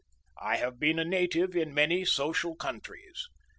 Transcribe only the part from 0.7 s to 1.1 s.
been a